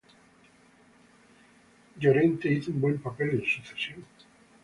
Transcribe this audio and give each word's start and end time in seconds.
Llorente 1.99 2.51
hizo 2.51 2.71
un 2.71 2.81
buen 2.81 2.97
papel 2.97 3.39
en 3.39 3.45
su 3.45 3.61
cesión. 3.61 4.03